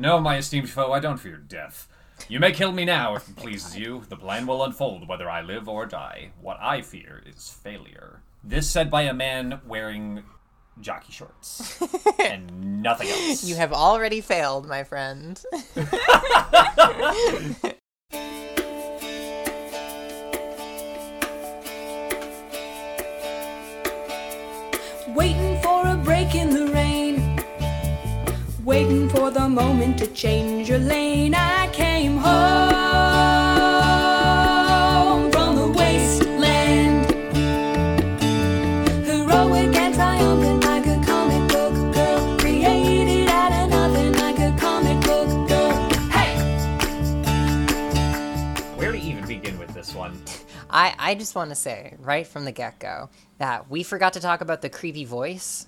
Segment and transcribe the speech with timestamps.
[0.00, 1.86] No, my esteemed foe, I don't fear death.
[2.26, 4.04] You may kill me now if it pleases you.
[4.08, 6.30] The plan will unfold whether I live or die.
[6.40, 8.22] What I fear is failure.
[8.42, 10.22] This said by a man wearing
[10.80, 11.78] jockey shorts
[12.18, 13.44] and nothing else.
[13.44, 15.38] You have already failed, my friend.
[25.08, 26.69] Waiting for a break in the rain.
[28.70, 31.34] Waiting for the moment to change your lane.
[31.34, 32.30] I came home
[35.32, 37.10] from the wasteland.
[39.04, 42.38] Heroic and triumphant like a comic book girl.
[42.38, 45.90] Created out of nothing like a comic book girl.
[46.10, 46.36] Hey!
[48.76, 50.22] Where to even begin with this one?
[50.70, 54.20] I, I just want to say, right from the get go, that we forgot to
[54.20, 55.66] talk about the creepy voice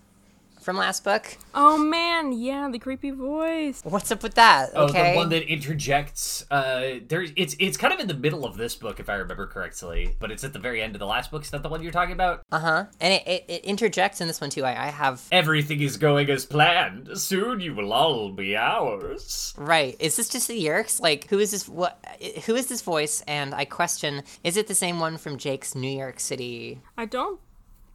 [0.62, 1.36] from last book.
[1.54, 3.80] Oh man, yeah, the creepy voice.
[3.84, 4.70] What's up with that?
[4.74, 6.46] Oh, the one that interjects.
[6.50, 9.46] Uh, there's it's it's kind of in the middle of this book, if I remember
[9.46, 11.42] correctly, but it's at the very end of the last book.
[11.42, 12.42] Is that the one you're talking about?
[12.50, 12.84] Uh huh.
[13.00, 14.64] And it, it, it interjects in this one too.
[14.64, 15.26] I, I have.
[15.32, 17.18] Everything is going as planned.
[17.18, 19.54] Soon you will all be ours.
[19.56, 19.96] Right.
[19.98, 21.00] Is this just the Yeerks?
[21.00, 21.68] Like, who is this?
[21.68, 22.02] What?
[22.46, 23.22] Who is this voice?
[23.26, 26.80] And I question: Is it the same one from Jake's New York City?
[26.96, 27.40] I don't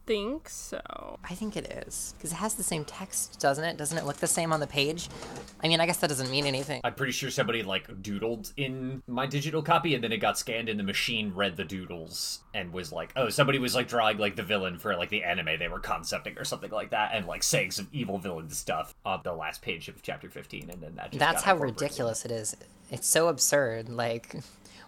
[0.08, 1.18] think so.
[1.22, 3.76] I think it is because it has the same text, doesn't it?
[3.76, 5.10] Doesn't it look the same on the page?
[5.62, 6.80] I mean, I guess that doesn't mean anything.
[6.82, 10.70] I'm pretty sure somebody like doodled in my digital copy, and then it got scanned,
[10.70, 14.34] and the machine read the doodles and was like, "Oh, somebody was like drawing like
[14.34, 17.42] the villain for like the anime they were concepting or something like that, and like
[17.42, 21.12] saying some evil villain stuff on the last page of chapter 15, and then that
[21.12, 22.56] just That's got how ridiculous it is.
[22.90, 23.90] It's so absurd.
[23.90, 24.36] Like,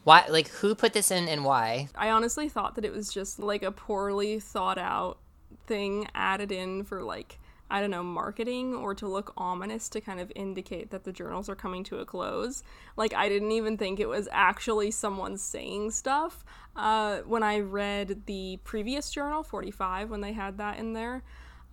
[0.04, 0.26] why?
[0.28, 1.88] Like, who put this in and why?
[1.94, 5.18] I honestly thought that it was just like a poorly thought out
[5.66, 7.38] thing added in for like
[7.70, 11.48] I don't know, marketing or to look ominous to kind of indicate that the journals
[11.48, 12.64] are coming to a close.
[12.96, 16.44] Like, I didn't even think it was actually someone saying stuff.
[16.74, 21.22] Uh, when I read the previous journal, 45, when they had that in there,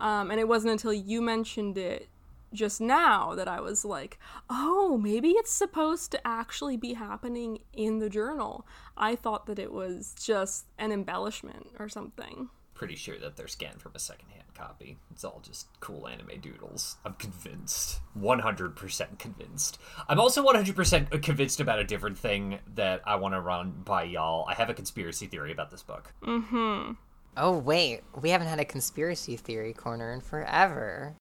[0.00, 2.08] um, and it wasn't until you mentioned it
[2.52, 7.98] just now that I was like, oh, maybe it's supposed to actually be happening in
[7.98, 8.66] the journal.
[8.96, 12.48] I thought that it was just an embellishment or something.
[12.74, 14.98] Pretty sure that they're scanned from a secondhand copy.
[15.10, 16.96] It's all just cool anime doodles.
[17.04, 18.00] I'm convinced.
[18.18, 19.78] 100% convinced.
[20.08, 24.46] I'm also 100% convinced about a different thing that I want to run by y'all.
[24.48, 26.12] I have a conspiracy theory about this book.
[26.22, 26.92] Mm hmm.
[27.36, 31.14] Oh wait, we haven't had a conspiracy theory corner in forever.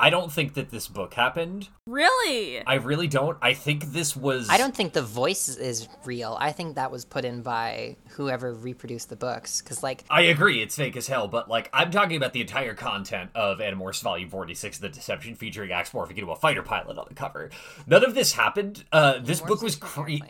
[0.00, 1.68] I don't think that this book happened.
[1.86, 2.64] Really?
[2.66, 3.36] I really don't.
[3.42, 4.48] I think this was.
[4.48, 6.38] I don't think the voice is real.
[6.40, 9.60] I think that was put in by whoever reproduced the books.
[9.60, 12.72] Cause like, I agree, it's fake as hell, but like I'm talking about the entire
[12.72, 17.04] content of Animorphs Volume 46, The Deception, featuring Ax morphing into a fighter pilot on
[17.06, 17.50] the cover.
[17.86, 18.84] None of this happened.
[18.90, 20.24] Uh, this book was into cre-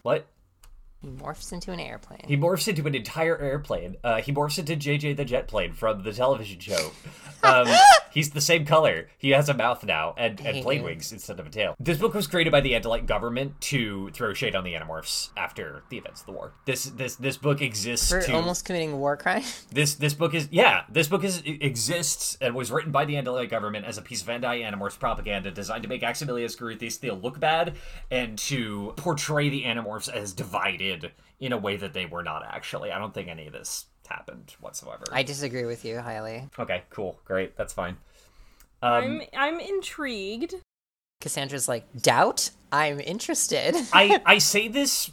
[0.00, 0.26] What?
[1.04, 2.22] He morphs into an airplane.
[2.26, 3.96] He morphs into an entire airplane.
[4.02, 6.92] Uh, he morphs into JJ the Jet Plane from the television show.
[7.44, 7.68] Um,
[8.10, 9.08] he's the same color.
[9.18, 11.74] He has a mouth now and, and plane wings instead of a tail.
[11.78, 15.82] This book was created by the Andalite government to throw shade on the Animorphs after
[15.90, 16.54] the events of the war.
[16.64, 19.42] This this this book exists For to almost committing war crime.
[19.70, 23.50] this this book is yeah this book is exists and was written by the Andalite
[23.50, 27.74] government as a piece of anti-Animorphs propaganda designed to make Aximili-Esgarrouth-Isthill look bad
[28.10, 30.93] and to portray the Animorphs as divided
[31.40, 32.90] in a way that they were not actually.
[32.90, 35.04] I don't think any of this happened whatsoever.
[35.10, 36.48] I disagree with you highly.
[36.58, 37.96] Okay, cool, great, that's fine.
[38.82, 40.54] Um, I'm I'm intrigued.
[41.20, 42.50] Cassandra's like, doubt?
[42.70, 43.74] I'm interested.
[43.92, 45.10] I I say this.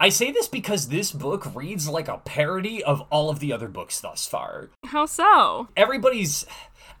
[0.00, 3.68] I say this because this book reads like a parody of all of the other
[3.68, 4.70] books thus far.
[4.86, 5.68] How so?
[5.76, 6.46] everybody's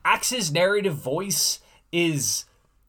[0.04, 2.44] Ax's narrative voice is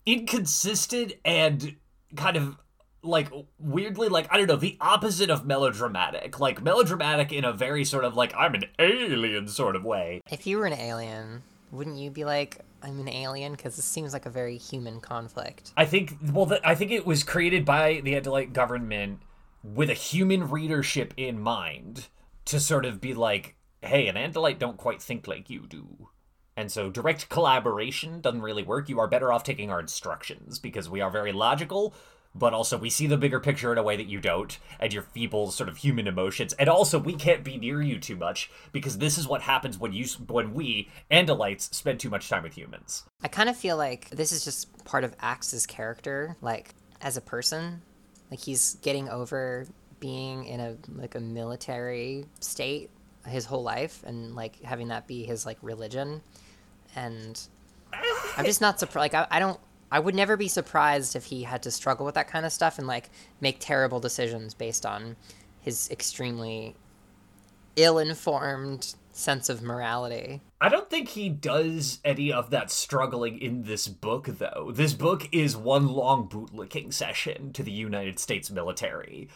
[0.06, 1.76] inconsistent and
[2.16, 2.58] kind of
[3.06, 7.86] like weirdly like I don't know the opposite of melodramatic like melodramatic in a very
[7.86, 11.98] sort of like I'm an alien sort of way if you were an alien, wouldn't
[11.98, 13.52] you be like, I'm an alien?
[13.54, 15.72] Because this seems like a very human conflict.
[15.78, 19.20] I think well th- I think it was created by the Andalite government
[19.64, 22.08] with a human readership in mind
[22.46, 26.10] to sort of be like hey an Andalite don't quite think like you do
[26.58, 28.88] And so direct collaboration doesn't really work.
[28.90, 31.94] You are better off taking our instructions because we are very logical,
[32.36, 35.04] but also we see the bigger picture in a way that you don't, and your
[35.04, 36.54] feeble sort of human emotions.
[36.54, 39.94] And also we can't be near you too much because this is what happens when
[39.94, 43.06] you when we Andalites spend too much time with humans.
[43.24, 47.22] I kind of feel like this is just part of Ax's character, like as a
[47.22, 47.82] person.
[48.30, 49.66] Like he's getting over
[50.00, 52.90] being in a like a military state
[53.26, 56.22] his whole life and like having that be his like religion
[56.96, 57.48] and
[58.38, 59.60] i'm just not surprised like I, I don't
[59.92, 62.78] i would never be surprised if he had to struggle with that kind of stuff
[62.78, 63.10] and like
[63.42, 65.16] make terrible decisions based on
[65.60, 66.76] his extremely
[67.76, 73.88] ill-informed sense of morality I don't think he does any of that struggling in this
[73.88, 74.72] book, though.
[74.74, 79.30] This book is one long bootlicking session to the United States military.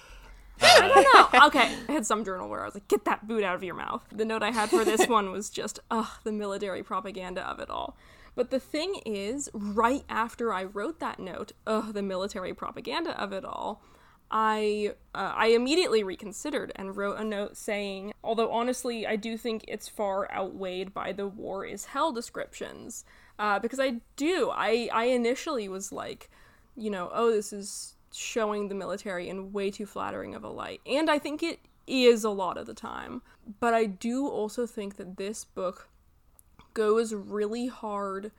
[0.63, 1.75] no, okay.
[1.87, 4.03] I had some journal where I was like, "Get that boot out of your mouth."
[4.11, 7.69] The note I had for this one was just, "Ugh, the military propaganda of it
[7.69, 7.95] all."
[8.39, 13.33] But the thing is, right after I wrote that note, "Ugh, the military propaganda of
[13.33, 13.83] it all,"
[14.31, 19.65] I uh, I immediately reconsidered and wrote a note saying, although honestly, I do think
[19.67, 23.03] it's far outweighed by the war is hell descriptions,
[23.37, 24.49] uh, because I do.
[24.53, 26.29] I I initially was like,
[26.77, 30.79] you know, oh, this is showing the military in way too flattering of a light,
[30.85, 33.21] and I think it is a lot of the time.
[33.59, 35.89] But I do also think that this book
[36.73, 38.31] goes really hard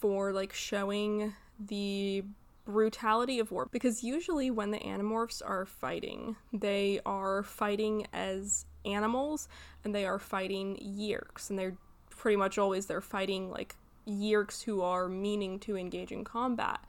[0.00, 2.24] for like showing the
[2.64, 3.68] brutality of war.
[3.70, 9.48] Because usually when the animorphs are fighting they are fighting as animals
[9.84, 11.76] and they are fighting yeerks and they're
[12.10, 13.76] pretty much always they're fighting like
[14.06, 16.80] yeerks who are meaning to engage in combat.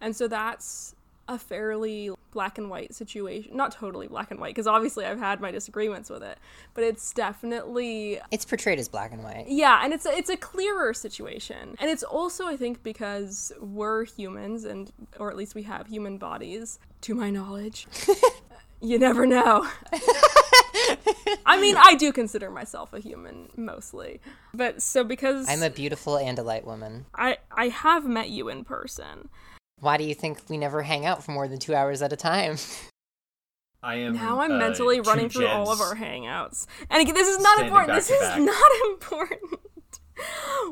[0.00, 0.94] And so that's
[1.28, 5.40] a fairly black and white situation not totally black and white because obviously i've had
[5.40, 6.36] my disagreements with it
[6.74, 10.36] but it's definitely it's portrayed as black and white yeah, and it's a, it's a
[10.36, 15.62] clearer situation, and it's also I think because we're humans, and or at least we
[15.64, 17.86] have human bodies, to my knowledge.
[18.80, 19.66] you never know.
[21.46, 24.20] I mean, I do consider myself a human mostly,
[24.52, 29.28] but so because i'm a beautiful Andalite woman I I have met you in person.
[29.80, 32.16] Why do you think we never hang out for more than two hours at a
[32.16, 32.56] time
[33.84, 36.66] I am Now I'm uh, mentally running through all of our hangouts.
[36.88, 37.94] And again, this is not important.
[37.94, 38.40] This is back.
[38.40, 39.60] not important.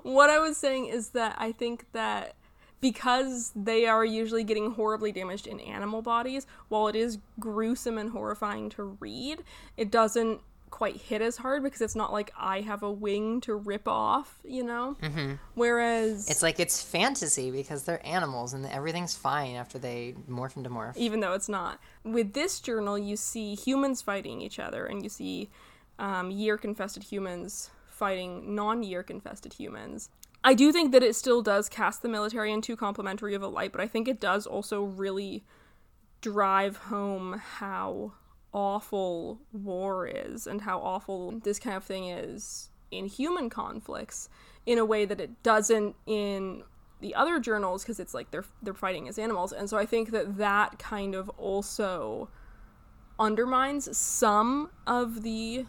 [0.03, 2.37] what I was saying is that I think that
[2.81, 8.11] because they are usually getting horribly damaged in animal bodies, while it is gruesome and
[8.11, 9.45] horrifying to read,
[9.77, 10.41] it doesn't
[10.73, 14.41] quite hit as hard because it's not like I have a wing to rip off,
[14.43, 14.97] you know?
[15.01, 15.35] Mm-hmm.
[15.55, 20.71] Whereas It's like it's fantasy because they're animals and everything's fine after they morph into
[20.71, 20.97] morph.
[20.97, 21.79] even though it's not.
[22.03, 25.51] With this journal, you see humans fighting each other, and you see
[26.01, 30.09] um, yeerk infested humans fighting non yeerk infested humans.
[30.43, 33.47] I do think that it still does cast the military in too complimentary of a
[33.47, 35.45] light, but I think it does also really
[36.21, 38.13] drive home how
[38.53, 44.29] awful war is and how awful this kind of thing is in human conflicts
[44.67, 46.63] in a way that it doesn't in
[47.01, 49.53] the other journals because it's like they're they're fighting as animals.
[49.53, 52.29] And so i think that that kind of also
[53.19, 55.67] undermines some of the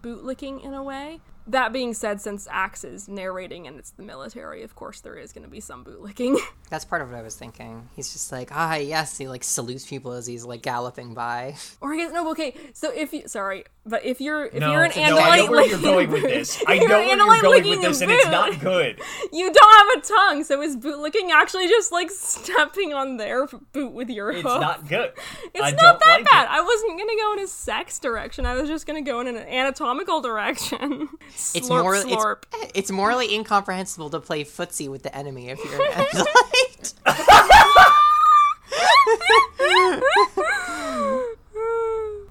[0.00, 4.62] bootlicking in a way that being said since Ax is narrating and it's the military
[4.62, 6.36] of course there is going to be some bootlicking
[6.70, 7.88] That's part of what I was thinking.
[7.94, 9.16] He's just like, ah, yes.
[9.16, 11.54] He like salutes people as he's like galloping by.
[11.80, 12.54] Or I guess no, okay.
[12.72, 15.50] So if you sorry, but if you're if No, you're an no, Andalite I know
[15.50, 16.62] where you're going with this.
[16.66, 19.00] I you're know an where you're going with a this, and it's not good.
[19.32, 23.92] You don't have a tongue, so is bootlicking actually just like stepping on their boot
[23.92, 24.38] with your foot.
[24.38, 25.12] It's not good.
[25.54, 26.44] It's I not don't that like bad.
[26.44, 26.50] It.
[26.50, 28.46] I wasn't gonna go in a sex direction.
[28.46, 31.08] I was just gonna go in an anatomical direction.
[31.54, 32.44] It's more slurp.
[32.54, 36.94] It's, it's morally incomprehensible to play footsie with the enemy if you're an Andalite.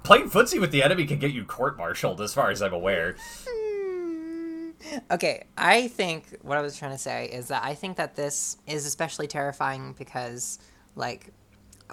[0.03, 3.15] Playing footsie with the enemy can get you court-martialed, as far as I'm aware.
[3.47, 4.71] Hmm.
[5.09, 8.57] Okay, I think what I was trying to say is that I think that this
[8.67, 10.59] is especially terrifying because,
[10.95, 11.29] like,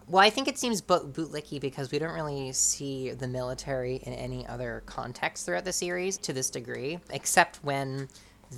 [0.08, 4.12] well, I think it seems boot- bootlicky because we don't really see the military in
[4.12, 8.08] any other context throughout the series to this degree, except when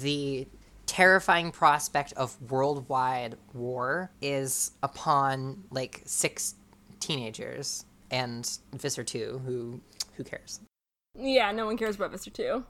[0.00, 0.46] the
[0.86, 6.54] terrifying prospect of worldwide war is upon like six
[7.00, 9.80] teenagers and Visser 2, who
[10.14, 10.60] who cares?
[11.18, 12.64] Yeah, no one cares about Mister Two.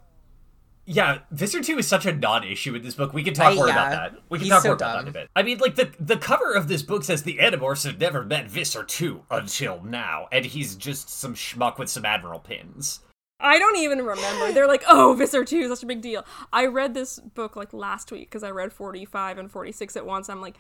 [0.85, 3.13] Yeah, Visser 2 is such a non-issue in this book.
[3.13, 3.73] We can talk I- more yeah.
[3.73, 4.21] about that.
[4.29, 5.29] We can He's talk so more about that in a bit.
[5.37, 8.51] I mean, like, the, the cover of this book says the Animorphs have never met
[8.51, 12.99] Visser 2 until now, and he's just some schmuck with some Admiral pins.
[13.39, 14.53] I don't even remember.
[14.53, 16.25] They're like, oh, Visser 2 is such a big deal.
[16.53, 20.29] I read this book like last week because I read 45 and 46 at once.
[20.29, 20.57] I'm like,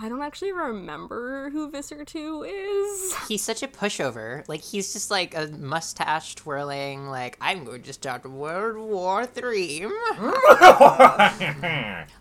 [0.00, 3.16] I don't actually remember who Visser 2 is.
[3.26, 4.48] He's such a pushover.
[4.48, 7.08] Like he's just like a mustache twirling.
[7.08, 9.84] Like I'm going to start World War Three.
[10.20, 10.22] like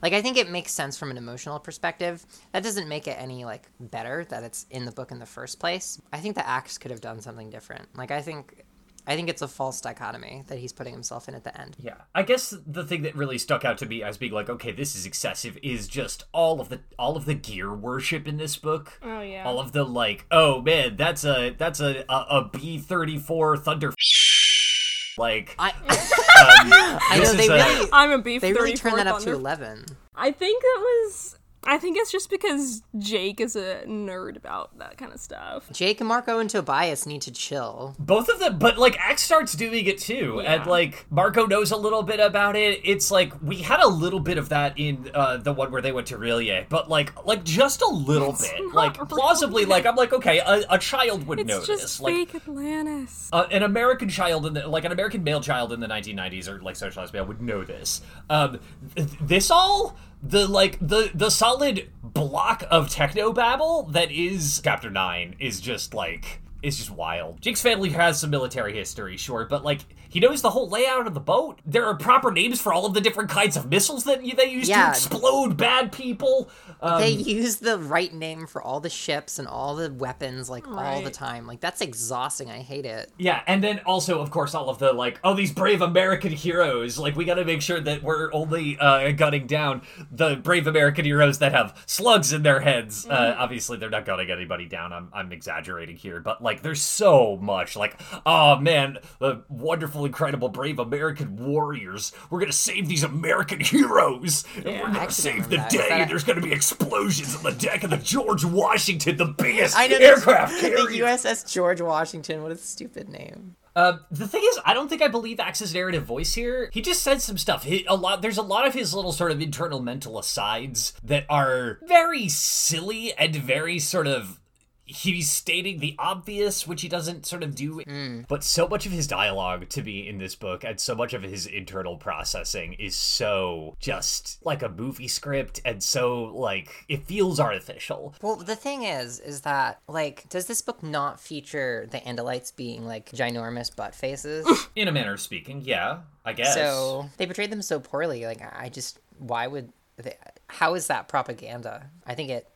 [0.02, 2.26] I think it makes sense from an emotional perspective.
[2.52, 5.60] That doesn't make it any like better that it's in the book in the first
[5.60, 6.02] place.
[6.12, 7.96] I think the acts could have done something different.
[7.96, 8.66] Like I think,
[9.08, 11.78] I think it's a false dichotomy that he's putting himself in at the end.
[11.80, 11.96] Yeah.
[12.14, 14.96] I guess the thing that really stuck out to me as being like, okay, this
[14.98, 19.00] is excessive is just all of the all of the gear worship in this book.
[19.02, 19.46] Oh, yeah.
[19.46, 23.56] All of the like, oh man, that's a that's a a, a B thirty four
[23.56, 23.94] Thunder
[25.18, 25.76] like I, um,
[27.10, 29.08] I this know is they a- really, I'm a beef they really 34 turned that
[29.08, 29.86] up to eleven.
[30.16, 31.38] I think that was.
[31.68, 35.70] I think it's just because Jake is a nerd about that kind of stuff.
[35.72, 37.96] Jake and Marco and Tobias need to chill.
[38.00, 41.78] both of them but like X starts doing it too and like Marco knows a
[41.78, 45.38] little bit about it it's like we had a little bit of that in uh
[45.38, 48.74] the one where they went to Relia but like like just a little bit not
[48.74, 52.16] like plausibly like I'm like okay a, a child would It's know just this like
[52.16, 53.30] fake Atlantis.
[53.34, 56.62] uh, an American child in the like an American male child in the 1990s or
[56.62, 58.02] like socialized male would know this.
[58.30, 58.60] Um,
[58.96, 64.90] th- this all the like the the solid block of techno babble that is chapter
[64.90, 67.40] nine is just like is just wild.
[67.40, 71.14] Jake's family has some military history, sure, but like he knows the whole layout of
[71.14, 71.60] the boat.
[71.66, 74.68] There are proper names for all of the different kinds of missiles that they use
[74.68, 74.86] Yeah.
[74.86, 76.50] to explode bad people.
[76.82, 80.68] Um, they use the right name for all the ships and all the weapons like
[80.68, 81.48] all the time.
[81.48, 82.50] Like that's exhausting.
[82.50, 83.12] I hate it.
[83.18, 86.98] Yeah, and then also, of course, all of the like, oh, these brave American heroes.
[87.00, 89.82] Like, we got to make sure that we're only uh, gunning down
[90.12, 93.08] the brave American heroes that have slugs in their heads.
[93.08, 94.94] Uh, obviously, they're not gunning anybody down.
[94.94, 97.76] I'm, I'm exaggerating here, but like, there's so much.
[97.76, 102.12] Like, oh man, the wonderful, incredible, brave American warriors.
[102.30, 104.44] We're gonna save these American heroes.
[104.56, 105.70] And we're gonna save the that.
[105.70, 105.90] day.
[105.90, 109.88] That- there's gonna be explosions on the deck of the George Washington, the biggest I
[109.88, 110.88] know aircraft carrier.
[110.88, 112.44] The USS George Washington.
[112.44, 113.56] What a stupid name.
[113.76, 116.72] Uh, the thing is, I don't think I believe Ax's narrative voice here.
[116.74, 117.64] He just said some stuff.
[117.64, 118.22] He, a lot.
[118.22, 123.14] There's a lot of his little sort of internal mental asides that are very silly
[123.14, 124.40] and very sort of.
[124.88, 127.82] He's stating the obvious, which he doesn't sort of do.
[127.82, 128.22] Hmm.
[128.28, 131.24] But so much of his dialogue to be in this book, and so much of
[131.24, 137.40] his internal processing, is so just like a movie script, and so like it feels
[137.40, 138.16] artificial.
[138.22, 142.86] Well, the thing is, is that like, does this book not feature the Andalites being
[142.86, 144.48] like ginormous butt faces?
[144.76, 146.54] In a manner of speaking, yeah, I guess.
[146.54, 148.26] so they portrayed them so poorly.
[148.26, 149.72] Like, I just, why would?
[149.98, 150.16] They,
[150.48, 151.90] how is that propaganda?
[152.06, 152.48] I think it,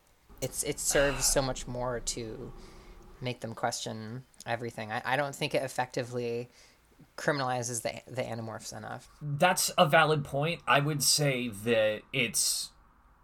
[0.42, 2.52] it's it serves so much more to
[3.20, 4.90] make them question everything.
[4.90, 6.50] I, I don't think it effectively
[7.16, 9.08] criminalizes the the animorphs enough.
[9.22, 10.60] That's a valid point.
[10.66, 12.71] I would say that it's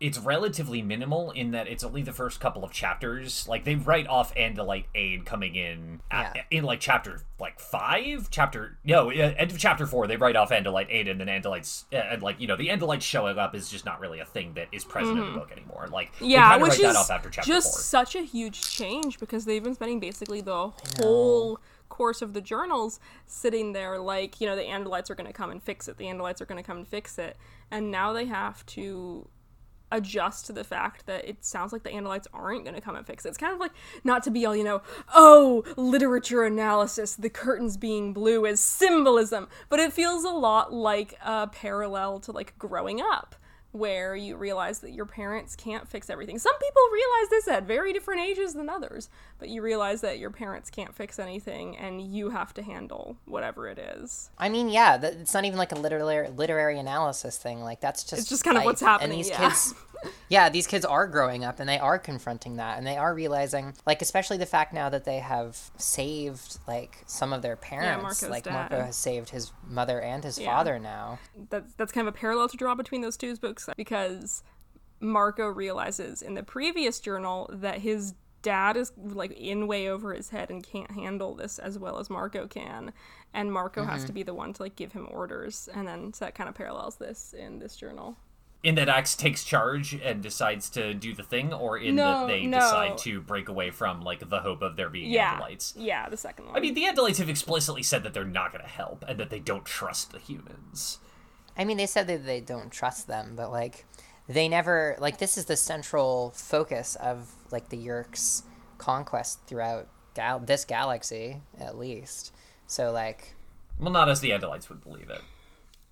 [0.00, 3.49] it's relatively minimal in that it's only the first couple of chapters.
[3.49, 6.43] Like they write off Andalite Aid coming in at, Yeah.
[6.59, 10.07] in like chapter like five, chapter no, end of chapter four.
[10.07, 13.02] They write off Andalite Aid, and then Andalites uh, and like you know the Andalites
[13.02, 15.88] showing up is just not really a thing that is present in the book anymore.
[15.90, 16.26] Like Mm-hmm.
[16.26, 17.81] Yeah, which is that off after chapter just four.
[17.83, 23.00] such a huge change because they've been spending basically the whole course of the journals
[23.26, 25.97] sitting there like, you know, the Andalites are going to come and fix it.
[25.97, 27.37] The Andalites are going to come and fix it.
[27.71, 29.26] And now they have to
[29.90, 33.07] adjust to the fact that it sounds like the Andalites aren't going to come and
[33.07, 33.30] fix it.
[33.30, 33.73] It's kind of like
[34.04, 34.83] not to be all, you know,
[35.14, 41.14] oh, literature analysis, the curtains being blue is symbolism, but it feels a lot like
[41.25, 43.35] a parallel to like growing up
[43.73, 46.39] where you realize that your parents can't fix everything.
[46.39, 50.31] Some people realize this at very different ages than others, but you realize that your
[50.31, 54.31] parents can't fix anything and you have to handle whatever it is.
[54.39, 57.61] I mean, yeah, it's not even like a literary literary analysis thing.
[57.61, 59.51] Like that's just It's just kind of what's happening, And these yeah.
[59.51, 59.75] kids,
[60.28, 63.75] yeah, these kids are growing up and they are confronting that and they are realizing,
[63.87, 68.02] like, especially the fact now that they have saved like some of their parents.
[68.02, 68.52] Marco's like dad.
[68.52, 70.55] Marco has saved his mother and his Yeah.
[70.55, 71.19] father now.
[71.50, 74.43] that's that's kind of a parallel to draw between those two books because
[75.00, 80.31] Marco realizes in the previous journal that his dad is like in way over his
[80.31, 82.93] head and can't handle this as well as Marco can
[83.35, 84.07] and Marco has mm-hmm.
[84.07, 86.55] to be the one to like give him orders and then so that kind of
[86.55, 88.17] parallels this in this journal.
[88.65, 92.27] In that Ax takes charge and decides to do the thing, or in No, that
[92.27, 92.59] they no.
[92.59, 95.38] decide to break away from like the hope of there being Yeah.
[95.38, 95.75] Andalites.
[95.77, 96.57] Yeah, the second one.
[96.57, 99.31] I mean, the Andalites have explicitly said that they're not going to help and that
[99.31, 100.99] they don't trust the humans.
[101.57, 103.85] I mean, they said that they don't trust them, but like,
[104.29, 108.43] they never like this is the central focus of like the Yeerk's
[108.77, 112.33] conquest throughout gal- this galaxy, at least.
[112.67, 113.35] So like,
[113.79, 115.21] Well, not as the Andalites would believe it.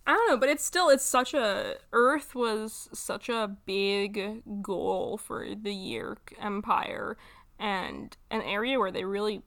[0.07, 5.19] I don't know, but it's still it's such a Earth was such a big goal
[5.19, 7.17] for the Yeerk Empire
[7.59, 9.43] and an area where they really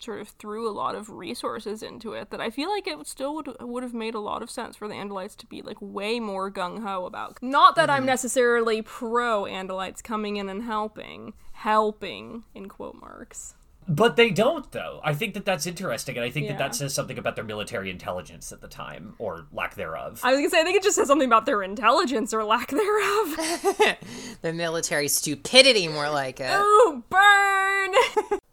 [0.00, 3.34] sort of threw a lot of resources into it that I feel like it still
[3.34, 6.20] would would have made a lot of sense for the Andalites to be like way
[6.20, 7.38] more gung ho about.
[7.42, 8.06] Not that I'm mm-hmm.
[8.06, 13.55] necessarily pro Andalites coming in and helping, helping in quote marks.
[13.88, 15.00] But they don't, though.
[15.04, 16.58] I think that that's interesting, and I think that Yeah.
[16.58, 20.20] that says something about their military intelligence at the time, or lack thereof.
[20.24, 22.68] I was gonna say I think it just says something about their intelligence or lack
[22.68, 23.36] thereof.
[24.42, 26.50] The military stupidity, more like it.
[26.60, 27.94] Ooh, burn!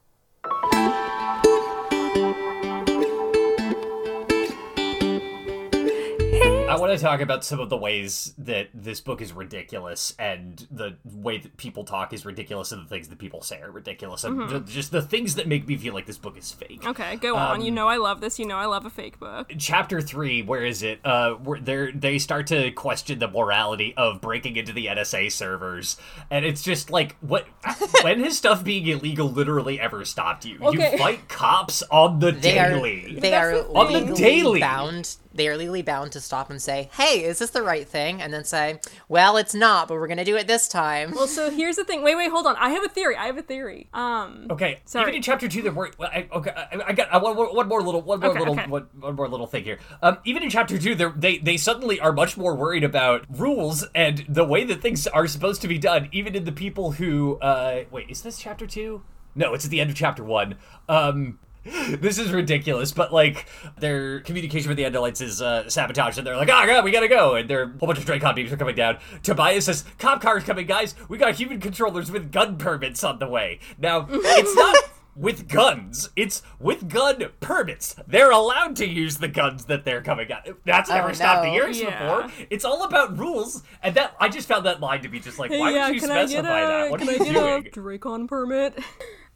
[6.88, 10.96] want to talk about some of the ways that this book is ridiculous, and the
[11.06, 14.38] way that people talk is ridiculous, and the things that people say are ridiculous, and
[14.40, 14.54] Mm-hmm.
[14.54, 16.86] the, just the things that make me feel like this book is fake.
[16.86, 17.62] Okay, go on.
[17.62, 18.40] you know I love this.
[18.40, 19.52] You know I love a fake book.
[19.58, 21.00] chapter three, where is it?
[21.06, 25.98] Uh, where they they start to question the morality of breaking into the NSA servers,
[26.30, 27.48] and it's just like, what?
[28.02, 30.58] when has stuff being illegal literally ever stopped you?
[30.62, 30.94] Okay.
[30.94, 33.16] You fight cops on the They are daily.
[33.20, 34.60] they That's are the On the legally daily.
[34.60, 35.16] bound.
[35.34, 38.34] They are legally bound to stop and say, "Hey, is this the right thing?" And
[38.34, 41.76] then say, "Well, it's not, but we're gonna do it this time." Well, so here's
[41.76, 42.04] the thing.
[42.04, 42.56] Wait, wait, hold on.
[42.58, 43.16] I have a theory.
[43.16, 43.88] I have a theory.
[43.94, 45.04] Um, Okay, Sorry.
[45.06, 46.52] even in chapter two, there were well, I, okay.
[46.52, 48.68] I, I got I, one, more- one more little one more Okay, little okay.
[48.68, 49.80] One, one more little thing here.
[50.02, 53.86] Um, even in chapter two, there they they suddenly are much more worried about rules
[53.96, 56.10] and the way that things are supposed to be done.
[56.12, 59.02] Even in the people who uh, wait, is this chapter two?
[59.36, 60.56] No, it's at the end of chapter one.
[60.88, 61.40] Um.
[62.04, 63.46] This is ridiculous, but like
[63.78, 67.08] their communication with the Andalites is uh, sabotage, and they're like, "Oh god, we gotta
[67.08, 68.98] go!" And there a whole bunch of Dracon beams are coming down.
[69.22, 70.96] Tobias says, "Cop cars coming, guys!
[71.08, 74.76] We got human controllers with gun permits on the way." Now it's not
[75.16, 77.96] with guns; it's with gun permits.
[78.08, 80.48] They're allowed to use the guns that they're coming out.
[80.66, 81.54] That's never Oh, stopped the no.
[81.54, 82.24] years Yeah.
[82.28, 82.46] before.
[82.50, 85.52] It's all about rules, and that I just found that line to be just like,
[85.52, 86.92] why yeah, would you specify a that?
[86.92, 87.68] What can are I you get doing?
[87.68, 88.80] a Dracon permit?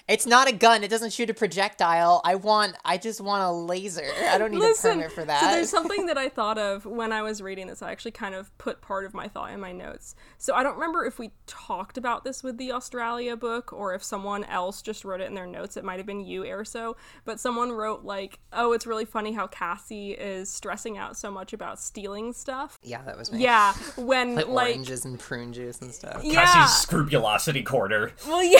[0.07, 0.83] It's not a gun.
[0.83, 2.19] It doesn't shoot a projectile.
[2.25, 2.75] I want.
[2.83, 4.05] I just want a laser.
[4.29, 5.39] I don't need Listen, a permit for that.
[5.39, 7.81] so there's something that I thought of when I was reading this.
[7.81, 10.15] I actually kind of put part of my thought in my notes.
[10.37, 14.03] So I don't remember if we talked about this with the Australia book or if
[14.03, 15.77] someone else just wrote it in their notes.
[15.77, 16.95] It might have been you, Erso.
[17.23, 21.53] But someone wrote like, "Oh, it's really funny how Cassie is stressing out so much
[21.53, 23.41] about stealing stuff." yeah, that was me.
[23.41, 26.21] Yeah, when like, like oranges and prune juice and stuff.
[26.25, 28.11] yeah, Cassie's scrupulosity corner.
[28.27, 28.59] Well, yeah,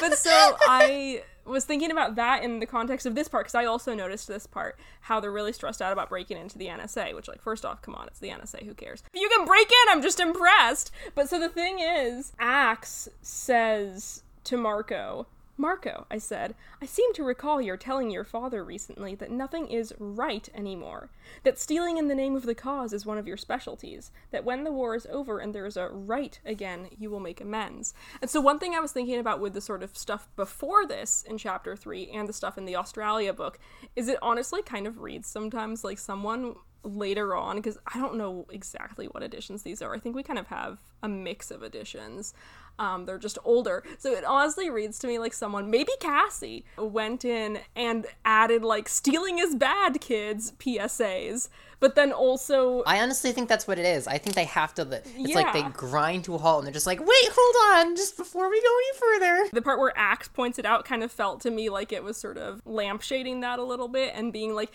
[0.00, 3.64] but so I was thinking about that in the context of this part because I
[3.64, 7.14] also noticed this part how they're really stressed out about breaking into the NSA.
[7.14, 8.64] Which, like, first off, come on, it's the NSA.
[8.64, 9.02] Who cares?
[9.12, 10.90] If you can break in, I'm just impressed.
[11.14, 15.26] But so the thing is, Ax says to Marco.
[15.58, 19.94] Marco, I said, I seem to recall your telling your father recently that nothing is
[19.98, 21.08] right anymore.
[21.44, 24.10] That stealing in the name of the cause is one of your specialties.
[24.32, 27.40] That when the war is over and there is a right again, you will make
[27.40, 27.94] amends.
[28.20, 31.22] And so, one thing I was thinking about with the sort of stuff before this
[31.22, 33.58] in chapter three and the stuff in the Australia book
[33.94, 36.54] is it honestly kind of reads sometimes like someone
[36.86, 39.94] later on because I don't know exactly what editions these are.
[39.94, 42.32] I think we kind of have a mix of editions.
[42.78, 43.82] Um, they're just older.
[43.98, 48.88] So it honestly reads to me like someone, maybe Cassie, went in and added like
[48.88, 51.48] stealing is bad, kids PSAs,
[51.80, 54.06] but then also I honestly think that's what it is.
[54.06, 55.02] I think they have to.
[55.16, 58.16] It's like they grind to a halt and they're just like, wait, hold on, just
[58.16, 59.50] before we go any further.
[59.52, 62.16] the part where Ax points it out kind of felt to me like it was
[62.16, 64.70] sort of lampshading that a little bit and being like,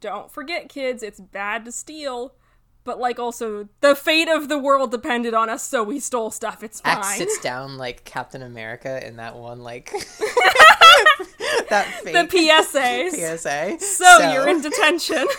[0.00, 2.34] don't forget, kids, it's bad to steal.
[2.82, 6.62] But like also the fate of the world depended on us, so we stole stuff.
[6.62, 6.96] It's fine.
[6.96, 9.92] Ax sits down like Captain America in that one like
[11.68, 13.10] that fake the PSAs.
[13.10, 13.78] PSA.
[13.84, 15.26] So, you're in detention.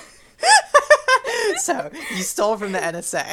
[1.58, 3.23] So you stole from the NSA.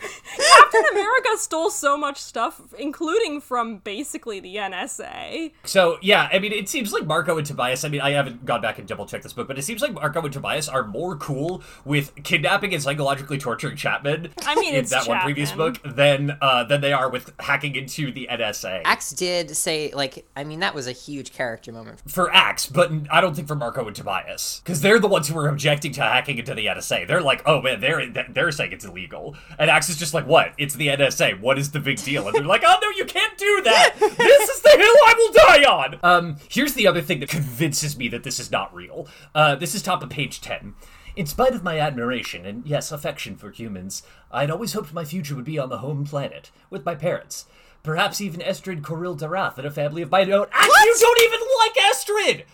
[0.00, 5.52] Captain America stole so much stuff, including from basically the NSA.
[5.64, 7.84] So yeah, I mean, it seems like Marco and Tobias.
[7.84, 9.92] I mean, I haven't gone back and double checked this book, but it seems like
[9.92, 14.30] Marco and Tobias are more cool with kidnapping and psychologically torturing Chapman.
[14.44, 17.76] I mean, in it's that one previous book than uh, than they are with hacking
[17.76, 18.82] into the NSA.
[18.84, 22.00] Ax did say like, I mean, that was a huge character moment.
[22.06, 25.34] for Ax, but I don't think for Marco and Tobias, because they're the ones who
[25.34, 27.06] were objecting to hacking into the NSA.
[27.06, 30.54] They're like, "Oh man, they're they're saying it's illegal," and Ax is just like, "What?
[30.56, 31.40] It's the NSA.
[31.40, 33.94] What is the big deal?" And they're like, "Oh no, you can't do that.
[33.98, 37.96] This is the hill I will die on." Um, here's the other thing that convinces
[37.96, 39.08] me that this is not real.
[39.34, 40.74] Uh, this is top of page ten.
[41.16, 45.34] In spite of my admiration and yes, affection for humans, I'd always hoped my future
[45.34, 47.46] would be on the home planet with my parents.
[47.82, 50.46] Perhaps even Estrid Coril Darath and a family of my own.
[50.52, 52.44] Actually, you don't even like Estrid!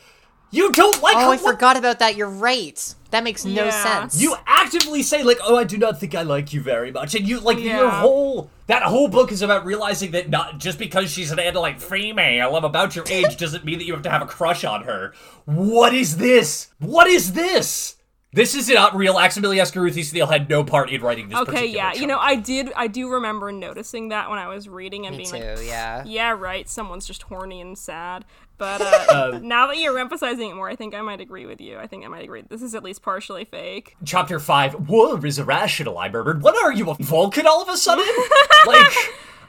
[0.51, 1.25] You don't like Oh, her.
[1.27, 2.17] I What- forgot about that.
[2.17, 2.95] You're right.
[3.11, 3.83] That makes no Yeah.
[3.83, 4.21] sense.
[4.21, 7.27] You actively say like, "Oh, I do not think I like you very much," and
[7.27, 11.31] you like your whole that whole book is about realizing that not just because she's
[11.31, 14.27] an Andalite female of about your age doesn't mean that you have to have a
[14.27, 15.13] crush on her.
[15.45, 16.69] What is this?
[16.81, 17.95] What is this?
[18.33, 19.15] This is not real.
[19.15, 21.39] Aximili-Esgarrouth-Isthill had no part in writing this.
[21.39, 21.95] Okay, particular yeah.
[21.95, 25.23] You know, I did I do remember noticing that when I was reading and Me
[25.25, 25.55] being too.
[25.61, 26.03] like, yeah.
[26.05, 28.25] yeah, right, someone's just horny and sad.
[28.59, 31.79] But uh, now that you're emphasizing it more, I think I might agree with you.
[31.79, 32.43] I think I might agree.
[32.49, 33.97] This is at least partially fake.
[34.05, 34.89] Chapter five.
[34.89, 35.99] War is irrational.
[35.99, 36.43] I murmured.
[36.43, 37.47] What are you, a Vulcan?
[37.47, 38.07] All of a sudden,
[38.67, 38.93] like.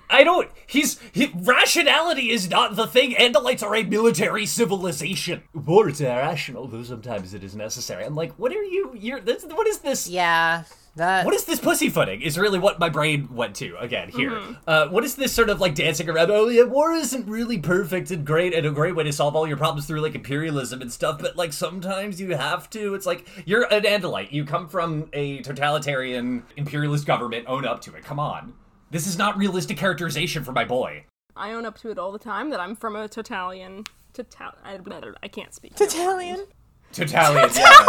[0.10, 0.50] I don't.
[0.65, 3.12] He's he, rationality is not the thing.
[3.15, 5.43] Andalites are a military civilization.
[5.54, 8.06] War is irrational, though sometimes it is necessary.
[8.06, 8.93] I'm like, what are you?
[8.98, 9.20] You're.
[9.20, 10.08] This, what is this?
[10.08, 10.63] Yeah.
[10.97, 11.25] That.
[11.25, 12.21] What is this pussyfooting?
[12.21, 14.41] Is really what my brain went to again here.
[14.65, 16.31] Uh, what is this sort of like dancing around?
[16.31, 19.47] Oh yeah, war isn't really perfect and great and a great way to solve all
[19.47, 21.19] your problems through like imperialism and stuff.
[21.19, 22.95] But like sometimes you have to.
[22.95, 24.31] It's like you're an Andalite.
[24.31, 27.45] You come from a totalitarian imperialist government.
[27.47, 28.03] Own up to it.
[28.03, 28.53] Come on.
[28.89, 31.05] This is not realistic characterization for my boy.
[31.36, 33.83] I own up to it all the time that I'm from a totalitarian.
[34.13, 34.51] Total.
[34.63, 34.79] I,
[35.21, 35.79] I can't speak.
[35.79, 36.45] Italian.
[36.91, 37.51] Totalitarian.
[37.55, 37.86] yeah.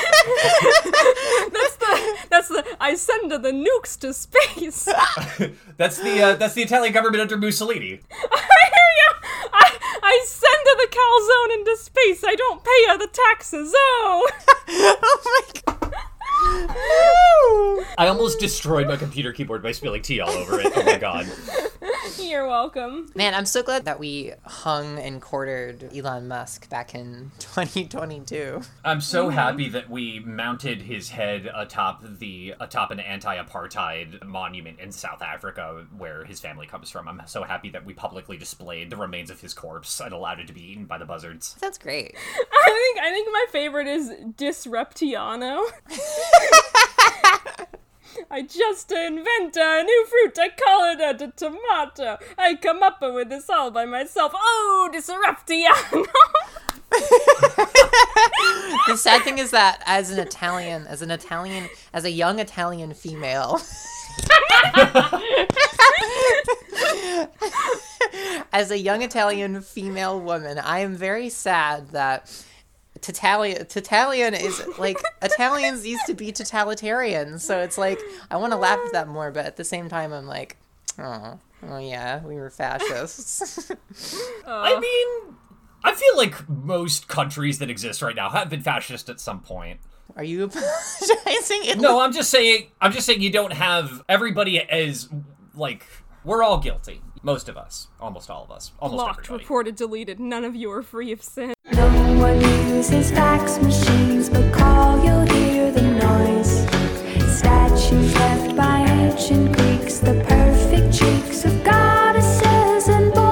[1.52, 2.16] That's the.
[2.30, 2.64] That's the.
[2.80, 4.84] I send the nukes to space.
[5.76, 8.00] That's the uh, that's the Italian government under Mussolini.
[8.12, 9.12] I hear you.
[9.52, 12.24] I I send the calzone into space.
[12.24, 13.72] I don't pay her the taxes.
[13.76, 14.30] Oh.
[14.68, 15.94] oh my god.
[17.98, 20.72] I almost destroyed my computer keyboard by spilling tea all over it.
[20.76, 21.26] Oh my god.
[22.20, 23.10] You're welcome.
[23.14, 28.60] Man, I'm so glad that we hung and quartered Elon Musk back in 2022.
[28.84, 29.36] I'm so mm-hmm.
[29.36, 35.86] happy that we mounted his head atop the atop an anti-apartheid monument in South Africa,
[35.96, 37.08] where his family comes from.
[37.08, 40.46] I'm so happy that we publicly displayed the remains of his corpse and allowed it
[40.46, 41.56] to be eaten by the buzzards.
[41.60, 42.14] That's great.
[42.16, 45.64] I think I think my favorite is Disruptiano.
[48.30, 50.38] I just invent a new fruit.
[50.38, 52.18] I call it a tomato.
[52.38, 54.32] I come up with this all by myself.
[54.34, 56.06] Oh, Disruptiano.
[58.86, 62.94] The sad thing is that as an Italian, as an Italian, as a young Italian
[62.94, 63.54] female,
[68.52, 72.30] as a young Italian female woman, I am very sad that
[73.04, 78.56] Totalian, Totalian is like Italians used to be totalitarian, so it's like I want to
[78.56, 80.56] laugh at that more, but at the same time, I'm like,
[80.98, 81.38] oh,
[81.68, 83.70] oh yeah, we were fascists.
[84.46, 85.36] I mean,
[85.84, 89.80] I feel like most countries that exist right now have been fascist at some point.
[90.16, 91.78] Are you apologizing?
[91.80, 92.68] No, I'm just saying.
[92.80, 95.10] I'm just saying you don't have everybody as
[95.54, 95.86] like
[96.24, 97.02] we're all guilty.
[97.22, 99.44] Most of us, almost all of us, almost Blocked, everybody.
[99.44, 100.20] reported, deleted.
[100.20, 101.53] None of you are free of sin.
[102.74, 106.66] No uses fax machines, but call, you'll hear the noise.
[107.38, 113.22] Statues left by ancient Greeks, the perfect cheeks of goddesses and boys.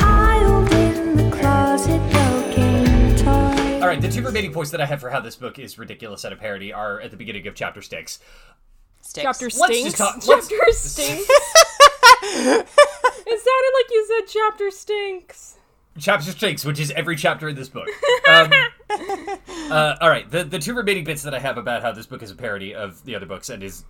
[0.00, 3.82] Piled in the closet, broken toys.
[3.82, 6.24] All right, the two remaining points that I have for how this book is ridiculous
[6.24, 8.18] and a parody are at the beginning of chapter six.
[9.00, 9.22] Sticks.
[9.22, 9.82] Chapter Let's stinks.
[9.84, 11.28] just talk- let's- chapter stinks.
[13.26, 15.56] it sounded like you said chapter stinks.
[15.98, 17.88] Chapter stinks, which is every chapter in this book.
[18.28, 18.50] Um,
[19.70, 22.22] uh, all right, the the two remaining bits that I have about how this book
[22.22, 23.84] is a parody of the other books and is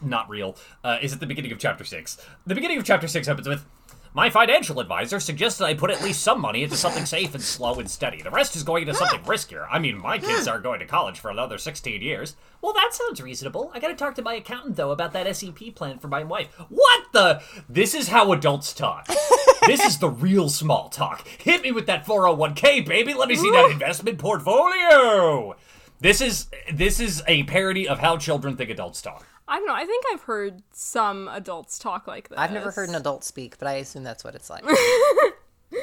[0.00, 2.16] not real uh, is at the beginning of chapter six.
[2.46, 3.64] The beginning of chapter six opens with.
[4.14, 7.80] My financial advisor suggested I put at least some money into something safe and slow
[7.80, 8.20] and steady.
[8.20, 9.66] The rest is going into something riskier.
[9.70, 12.36] I mean, my kids aren't going to college for another 16 years.
[12.60, 13.70] Well, that sounds reasonable.
[13.74, 16.48] I gotta talk to my accountant, though, about that SEP plan for my wife.
[16.68, 17.42] What the?
[17.70, 19.06] This is how adults talk.
[19.66, 21.26] this is the real small talk.
[21.26, 23.14] Hit me with that 401k, baby.
[23.14, 25.56] Let me see that investment portfolio.
[26.00, 29.26] This is this is a parody of how children think adults talk.
[29.48, 29.74] I don't know.
[29.74, 32.38] I think I've heard some adults talk like this.
[32.38, 34.64] I've never heard an adult speak, but I assume that's what it's like.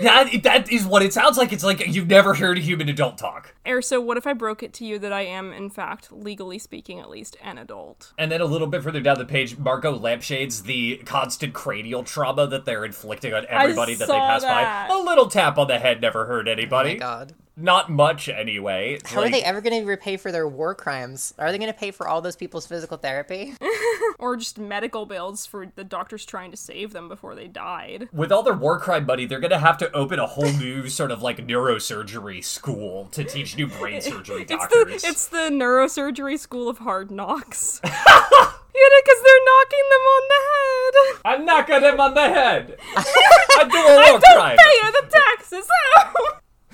[0.02, 1.52] That that is what it sounds like.
[1.52, 3.56] It's like you've never heard a human adult talk.
[3.66, 6.60] Air, so what if I broke it to you that I am, in fact, legally
[6.60, 8.14] speaking, at least, an adult?
[8.18, 12.48] And then a little bit further down the page, Marco lampshades the constant cranial trauma
[12.48, 14.90] that they're inflicting on everybody that they pass that.
[14.90, 14.96] by.
[14.96, 16.92] A little tap on the head never hurt oh anybody.
[16.92, 17.34] my god.
[17.62, 18.94] Not much anyway.
[18.94, 21.34] It's How are they ever going to repay for their war crimes?
[21.38, 23.54] Are they going to pay for all those people's physical therapy?
[24.18, 28.10] Or just medical bills for the doctors trying to save them before they died?
[28.12, 31.12] with all their war crime money, they're gonna have to open a whole new sort
[31.12, 35.02] of like neurosurgery school to teach new brain surgery It's doctors.
[35.04, 37.80] the it's the neurosurgery school of hard knocks.
[37.80, 39.06] Get it?
[39.06, 41.22] Because they're knocking them on the head.
[41.24, 42.78] I knock at him on the head.
[42.98, 44.58] I do a war crime.
[44.58, 45.68] Pay the taxes.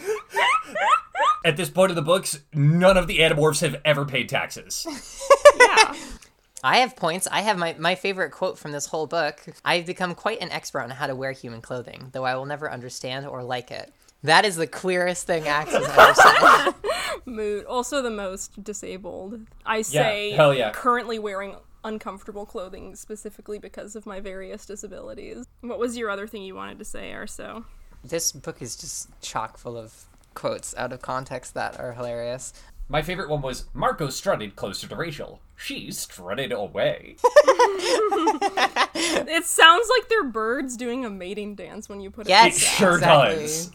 [1.45, 4.85] At this point of the books, none of the Animorphs have ever paid taxes.
[5.59, 5.93] yeah.
[6.63, 7.27] I have points.
[7.31, 9.41] I have my, my favorite quote from this whole book.
[9.63, 12.71] I've become quite an expert on how to wear human clothing, though I will never
[12.71, 13.93] understand or like it.
[14.23, 16.73] That is the queerest thing Ax has ever said.
[17.25, 17.65] Mood.
[17.65, 19.41] Also the most disabled.
[19.63, 20.71] I say hell yeah.
[20.71, 25.45] currently wearing uncomfortable clothing specifically because of my various disabilities.
[25.61, 27.65] What was your other thing you wanted to say, Arso?
[28.09, 32.53] This book is just chock full of quotes out of context that are hilarious.
[32.87, 35.39] My favorite one was Marco strutted closer to Rachel.
[35.55, 37.15] She strutted away.
[38.97, 42.57] It sounds like they're birds doing a mating dance when you put it It Yes.
[42.57, 43.35] sure exactly.
[43.35, 43.71] does.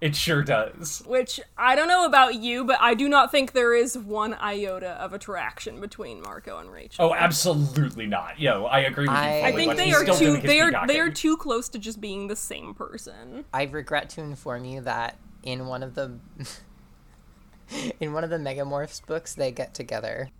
[0.00, 1.02] It sure does.
[1.06, 4.90] Which I don't know about you, but I do not think there is one iota
[4.90, 7.06] of attraction between Marco and Rachel.
[7.06, 8.38] Oh, absolutely not.
[8.38, 9.44] Yo, I agree with I- you.
[9.44, 11.80] I I think but they he's are too they are they are too close to
[11.80, 13.44] just being the same person.
[13.52, 16.12] I regret to inform you that in one of the
[18.00, 20.30] in one of the Megamorphs books, they get together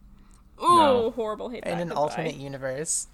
[0.62, 1.10] Ooh, No.
[1.10, 1.72] horrible hate that.
[1.72, 2.00] in an Goodbye.
[2.00, 3.06] alternate universe.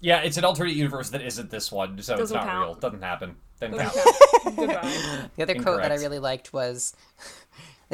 [0.00, 2.66] Yeah, it's an alternate universe that isn't this one, so it's Doesn't not count.
[2.68, 2.74] real.
[2.74, 3.36] Doesn't happen.
[3.60, 4.16] Doesn't Doesn't count.
[4.44, 4.56] count.
[4.56, 5.28] Goodbye.
[5.36, 6.02] The other quote that I Incorrect.
[6.02, 6.94] really liked was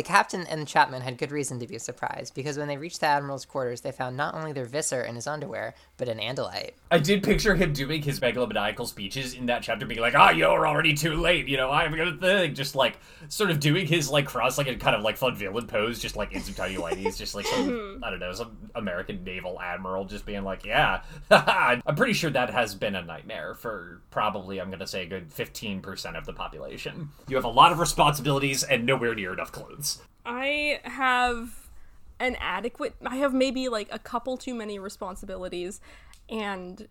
[0.00, 3.06] The captain and Chapman had good reason to be surprised because when they reached the
[3.06, 6.70] admiral's quarters, they found not only their Visser in his underwear, but an andalite.
[6.90, 10.66] I did picture him doing his megalomaniacal speeches in that chapter, being like, "Ah, you're
[10.66, 11.48] already too late.
[11.48, 15.02] You know, I'm gonna thing." Just like sort of doing his like cross-legged kind of
[15.02, 18.20] like fun villain pose, just like in some tiny whiteys, just like some I don't
[18.20, 22.94] know, some American naval admiral just being like, "Yeah." I'm pretty sure that has been
[22.94, 27.10] a nightmare for probably I'm gonna say a good 15 percent of the population.
[27.28, 29.89] You have a lot of responsibilities and nowhere near enough clothes.
[30.30, 31.68] I have
[32.20, 35.80] an adequate I have maybe like a couple too many responsibilities
[36.28, 36.86] and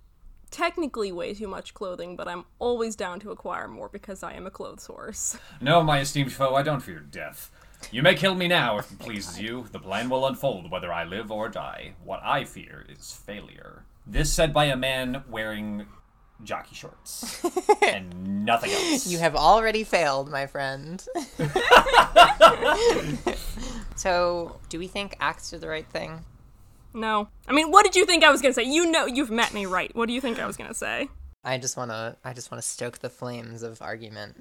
[0.51, 4.45] technically way too much clothing, but I'm always down to acquire more because I am
[4.45, 5.37] a clothes horse.
[5.61, 7.49] No, my esteemed foe, I don't fear death.
[7.91, 9.67] You may kill me now if it pleases you.
[9.71, 11.93] The plan will unfold whether I live or die.
[12.03, 13.83] What I fear is failure.
[14.05, 15.85] This said by a man wearing
[16.43, 17.43] jockey shorts
[17.81, 19.07] and nothing else.
[19.07, 21.05] You have already failed, my friend.
[23.95, 26.23] so, do we think Ax did the right thing?
[26.93, 27.27] No.
[27.47, 28.63] I mean, what did you think I was going to say?
[28.67, 29.95] You know you've met me right.
[29.95, 31.09] What do you think I was going to say?
[31.43, 34.35] I just want to I just want to stoke the flames of argument.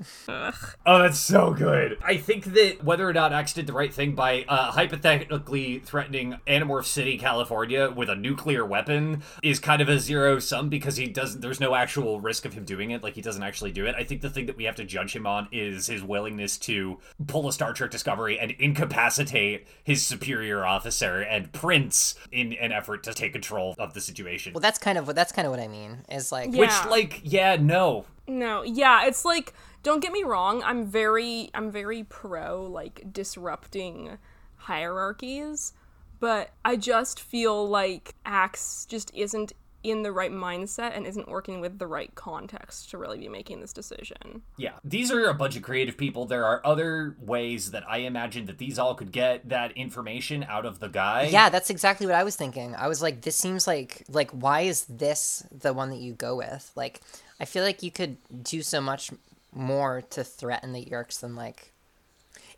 [0.87, 1.99] Oh, that's so good.
[2.03, 6.39] I think that whether or not X did the right thing by uh, hypothetically threatening
[6.47, 11.07] Animorph City, California with a nuclear weapon is kind of a zero sum because he
[11.07, 13.03] doesn't, there's no actual risk of him doing it.
[13.03, 13.95] Like, he doesn't actually do it.
[13.97, 16.99] I think the thing that we have to judge him on is his willingness to
[17.27, 23.03] pull a Star Trek Discovery and incapacitate his superior officer and Prince in an effort
[23.05, 24.53] to take control of the situation.
[24.55, 25.99] Well, that's kind of what that's kind of what I mean.
[26.11, 26.61] Is like Yeah.
[26.61, 28.07] Which, like, yeah, no.
[28.27, 34.19] No, yeah, it's like don't get me wrong, I'm very I'm very pro like disrupting
[34.57, 35.73] hierarchies,
[36.21, 39.53] but I just feel like Ax just isn't
[39.91, 43.61] in the right mindset and isn't working with the right context to really be making
[43.61, 44.43] this decision.
[44.57, 46.25] Yeah, these are a bunch of creative people.
[46.25, 50.67] There are other ways that I imagine that these all could get that information out
[50.67, 51.25] of the guy.
[51.25, 52.75] Yeah, that's exactly what I was thinking.
[52.75, 56.37] I was like, this seems like like why is this the one that you go
[56.37, 56.71] with?
[56.75, 57.01] Like,
[57.41, 59.11] I feel like you could do so much
[59.53, 61.73] more to threaten the Yeerks than like.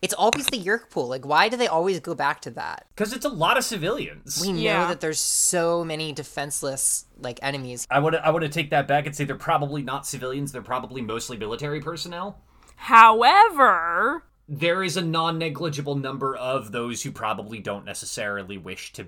[0.03, 1.09] It's always the Yeerk pool.
[1.09, 2.87] Like, why do they always go back to that?
[2.95, 4.41] because it's a lot of civilians.
[4.41, 4.89] We know Yeah.
[4.89, 7.87] that there's so many defenseless like enemies.
[7.91, 10.53] I would I would take that back and say they're probably not civilians.
[10.53, 12.41] They're probably mostly military personnel.
[12.77, 19.07] However, There is a non-negligible number of those who probably don't necessarily wish to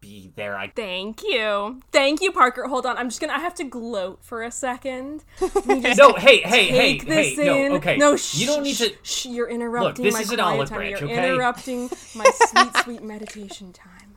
[0.00, 0.56] be there.
[0.56, 1.80] I thank you.
[1.92, 2.66] Thank you, Parker.
[2.66, 2.96] Hold on.
[2.96, 5.24] I'm just going to I have to gloat for a second.
[5.66, 7.72] no, hey, hey, hey, Take this hey, in.
[7.72, 7.96] no, okay.
[7.96, 8.94] No, shh, you don't need shh, to.
[9.02, 10.78] Shh, you're interrupting this my is an quiet olive time.
[10.78, 11.28] branch, You're okay?
[11.30, 14.16] interrupting my sweet, sweet meditation time.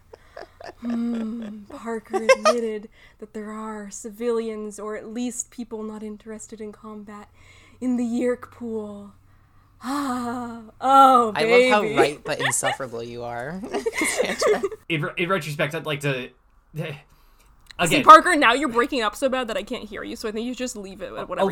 [0.79, 2.87] Hmm, Parker admitted
[3.19, 7.29] that there are civilians, or at least people not interested in combat,
[7.81, 9.11] in the Yeerk pool.
[9.83, 13.61] Ah, oh, I love how right but insufferable you are.
[14.89, 16.29] In, in retrospect, I'd like to.
[16.75, 16.97] See,
[17.79, 20.31] Again, Parker, now you're breaking up so bad that I can't hear you, so I
[20.31, 21.49] think you just leave it at whatever.
[21.49, 21.51] Oh,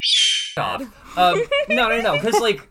[0.58, 0.82] off.
[1.18, 2.70] Um, no, no, no, because like,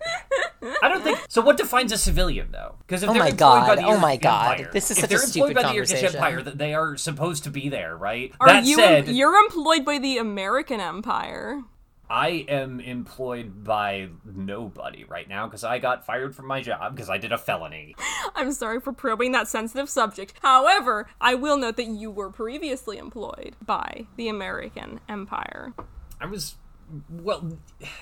[0.83, 1.19] I don't think.
[1.29, 2.77] So, what defines a civilian, though?
[2.87, 4.59] Because if Oh they're my employed God, by the oh my God.
[4.59, 6.17] Empire, This is if such a they're employed by the Irkish conversation.
[6.17, 8.33] Empire, that they are supposed to be there, right?
[8.41, 8.77] Are that you?
[8.77, 11.63] said, You're employed by the American Empire.
[12.11, 17.09] I am employed by nobody right now because I got fired from my job because
[17.09, 17.95] I did a felony.
[18.35, 20.35] I'm sorry for probing that sensitive subject.
[20.43, 25.73] However, I will note that you were previously employed by the American Empire.
[26.21, 26.57] I was
[27.09, 27.57] well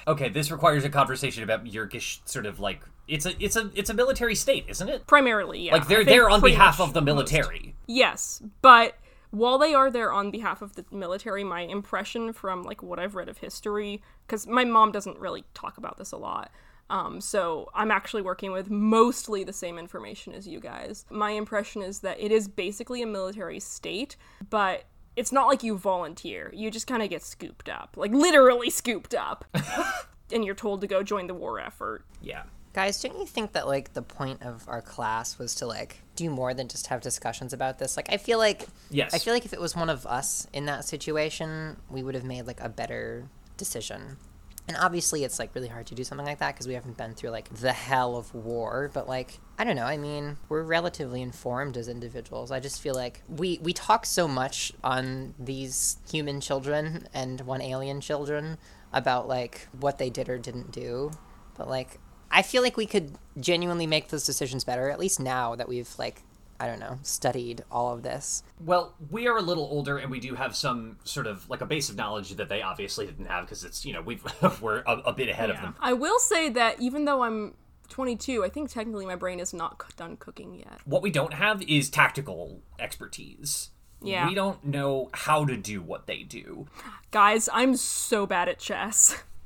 [0.06, 3.90] okay, this requires a conversation about Yurgish sort of like it's a it's a it's
[3.90, 5.06] a military state, isn't it?
[5.06, 5.74] Primarily, yeah.
[5.74, 7.06] Like they're there on behalf of the most.
[7.06, 7.74] military.
[7.86, 8.94] Yes, but
[9.30, 13.14] while they are there on behalf of the military, my impression from like what I've
[13.14, 16.50] read of history, because my mom doesn't really talk about this a lot.
[16.90, 21.04] Um, so I'm actually working with mostly the same information as you guys.
[21.10, 24.16] My impression is that it is basically a military state,
[24.48, 26.50] but it's not like you volunteer.
[26.54, 29.44] You just kind of get scooped up, like literally scooped up,
[30.32, 32.04] and you're told to go join the war effort.
[32.22, 32.44] Yeah.
[32.78, 36.30] Guys, don't you think that like the point of our class was to like do
[36.30, 37.96] more than just have discussions about this?
[37.96, 39.12] Like I feel like Yes.
[39.12, 42.22] I feel like if it was one of us in that situation, we would have
[42.22, 44.16] made like a better decision.
[44.68, 47.14] And obviously it's like really hard to do something like that because we haven't been
[47.14, 51.20] through like the hell of war, but like I don't know, I mean, we're relatively
[51.20, 52.52] informed as individuals.
[52.52, 57.60] I just feel like we we talk so much on these human children and one
[57.60, 58.56] alien children
[58.92, 61.10] about like what they did or didn't do.
[61.56, 61.98] But like
[62.30, 65.90] I feel like we could genuinely make those decisions better, at least now that we've
[65.98, 66.22] like
[66.60, 68.42] I don't know, studied all of this.
[68.64, 71.66] Well, we are a little older, and we do have some sort of like a
[71.66, 74.24] base of knowledge that they obviously didn't have because it's you know we've
[74.60, 75.76] we're a, a bit ahead of them.
[75.80, 77.54] I will say that even though I'm
[77.88, 80.80] 22, I think technically my brain is not done cooking yet.
[80.84, 83.70] What we don't have is tactical expertise.
[84.02, 84.28] Yeah.
[84.28, 86.66] We don't know how to do what they do.
[87.10, 89.22] Guys, I'm so bad at chess.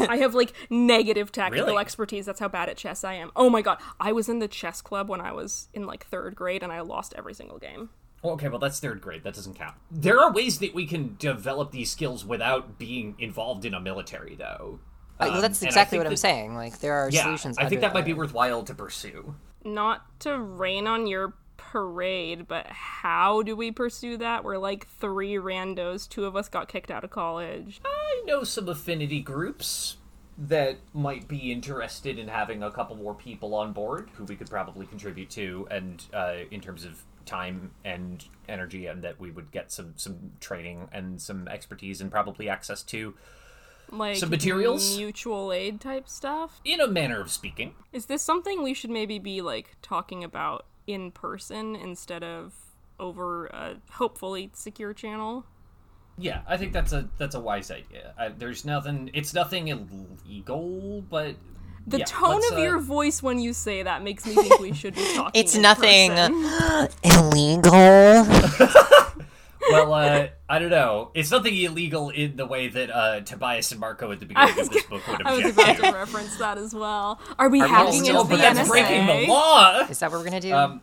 [0.00, 1.80] I have like negative tactical Really?
[1.80, 2.26] expertise.
[2.26, 3.30] That's how bad at chess I am.
[3.36, 3.78] Oh my god.
[4.00, 6.80] I was in the chess club when I was in like third grade and I
[6.80, 7.90] lost every single game.
[8.22, 9.24] Well, okay, well that's third grade.
[9.24, 9.74] That doesn't count.
[9.90, 14.36] There are ways that we can develop these skills without being involved in a military,
[14.36, 14.78] though.
[15.18, 16.54] Like, well, Um, that's exactly think what I'm saying.
[16.54, 17.58] Like there are Yeah, solutions.
[17.58, 19.34] I think other that might be worthwhile to pursue.
[19.64, 21.34] Not to rain on your
[21.70, 24.44] parade, but how do we pursue that?
[24.44, 26.08] We're like three randos.
[26.08, 27.80] Two of us got kicked out of college.
[27.84, 29.96] I know some affinity groups
[30.38, 34.48] that might be interested in having a couple more people on board who we could
[34.50, 39.50] probably contribute to, and uh, in terms of time and energy, and that we would
[39.52, 43.14] get some some training and some expertise and probably access to,
[43.90, 44.96] Like Some materials?
[44.96, 46.60] mutual aid type stuff.
[46.64, 47.74] in a manner of speaking.
[47.92, 52.52] Is this something we should maybe be like talking about in person instead of
[52.98, 55.44] over a hopefully secure channel?
[56.18, 58.14] Yeah, I think that's a that's a wise idea.
[58.18, 59.10] I, there's nothing.
[59.14, 61.36] It's nothing illegal, but
[61.86, 64.72] The yeah, tone of uh, your voice when you say that makes me think we
[64.72, 65.40] should be talking.
[65.40, 66.88] It's in nothing person.
[67.02, 68.26] illegal.
[69.70, 71.10] well, uh, I don't know.
[71.14, 74.68] It's nothing illegal in the way that uh, Tobias and Marco at the beginning of
[74.70, 75.26] this book would have been.
[75.26, 75.82] I was about to.
[75.82, 77.20] to reference that as well.
[77.38, 78.68] Are we we hacking still- into but the that's NSA?
[78.68, 79.80] breaking the law.
[79.88, 80.52] Is that what we're gonna do?
[80.52, 80.80] Um,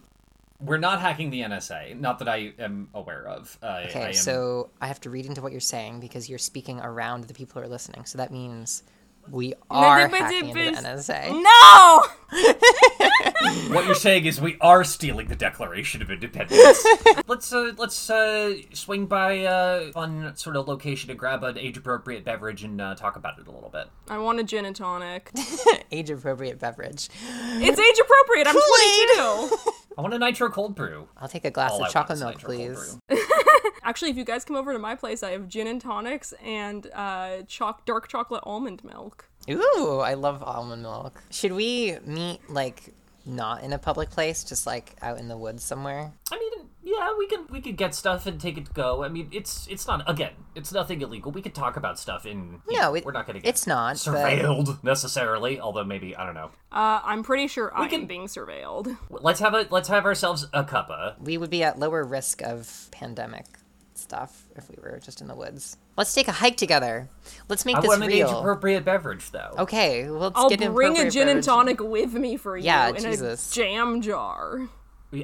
[0.61, 1.99] we're not hacking the NSA.
[1.99, 3.57] Not that I am aware of.
[3.63, 6.37] Uh, I okay, am, so I have to read into what you're saying because you're
[6.37, 8.05] speaking around the people who are listening.
[8.05, 8.83] So that means
[9.31, 11.31] we are hacking into the NSA.
[11.31, 12.03] No!
[13.73, 16.85] what you're saying is we are stealing the Declaration of Independence.
[17.27, 22.23] let's uh, let's uh, swing by uh, one sort of location to grab an age-appropriate
[22.23, 23.87] beverage and uh, talk about it a little bit.
[24.07, 25.31] I want a gin and tonic.
[25.91, 27.09] Age appropriate beverage.
[27.21, 28.47] It's age appropriate.
[28.47, 29.09] I'm Kool-Aid!
[29.17, 29.71] 22.
[29.99, 31.09] I want a nitro cold brew.
[31.17, 32.97] I'll take a glass All of want chocolate milk, please.
[33.83, 36.89] Actually, if you guys come over to my place, I have gin and tonics and
[36.93, 39.27] uh, choc- dark chocolate almond milk.
[39.49, 41.21] Ooh, I love almond milk.
[41.31, 42.93] Should we meet like
[43.25, 46.13] not in a public place, just like out in the woods somewhere?
[46.31, 49.03] I mean, yeah, we could we could get stuff and take it to go.
[49.03, 51.31] I mean, it's it's not again, it's nothing illegal.
[51.31, 52.61] We could talk about stuff in.
[52.69, 55.59] you No, know, it- we're not going to get it's not, but- surveilled necessarily.
[55.59, 56.51] Although maybe I don't know.
[56.71, 58.97] Uh, I'm pretty sure I am can- being surveilled.
[59.09, 61.19] Let's have a let's have ourselves a cuppa.
[61.19, 63.45] We would be at lower risk of pandemic
[63.93, 65.77] stuff if we were just in the woods.
[65.97, 67.09] Let's take a hike together.
[67.49, 69.53] Let's make I this want an age-appropriate beverage though.
[69.59, 72.55] Okay, well, let's I'll get an bring a appropriate gin and tonic with me for
[72.55, 73.51] you Yeah, in Jesus.
[73.51, 74.69] a jam jar.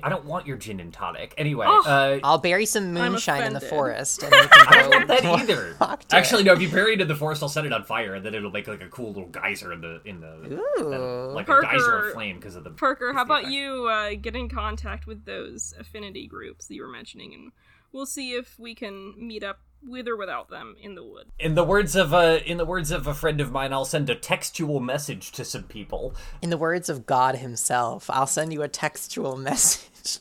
[0.03, 1.33] I don't want your gin and tonic.
[1.37, 1.83] Anyway, Oh.
[1.85, 4.23] uh, I'll bury some moonshine in the forest.
[4.23, 5.73] And we can I don't want that either.
[5.79, 6.53] talk to Actually, no.
[6.53, 8.49] If you bury it in the forest, I'll set it on fire, and then it'll
[8.51, 11.31] make like a cool little geyser in the in the Ooh.
[11.33, 13.53] like a geyser of flame because of the Parker, how the about effect.
[13.53, 17.51] you uh, get in contact with those affinity groups that you were mentioning, and
[17.91, 21.27] we'll see if we can meet up with or without them in the wood.
[21.39, 24.09] In the words of a in the words of a friend of mine, I'll send
[24.09, 26.15] a textual message to some people.
[26.41, 30.19] In the words of God Himself, I'll send you a textual message.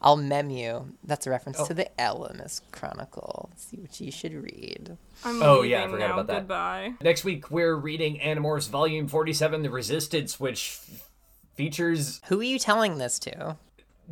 [0.00, 0.94] I'll mem you.
[1.04, 1.74] That's a reference to oh.
[1.74, 3.50] the Ellimist Chronicle.
[3.56, 4.96] See what you should read.
[5.24, 6.12] I'm Oh, yeah, I forgot now.
[6.14, 6.38] about that.
[6.40, 6.94] Goodbye.
[7.02, 10.80] Next week we're reading Animorphs Volume 47 The Resistance which
[11.54, 13.56] features Who are you telling this to?